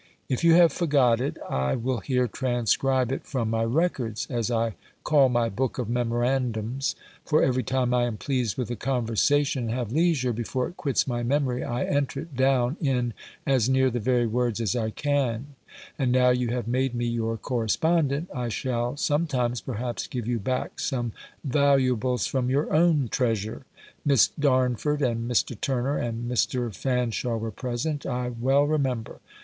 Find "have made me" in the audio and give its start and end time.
16.47-17.05